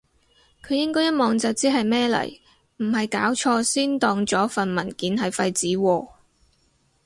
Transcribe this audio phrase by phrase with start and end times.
[0.67, 2.39] 佢應該一望就知係咩嚟，
[2.77, 6.07] 唔係搞錯先當咗份文件係廢紙喎？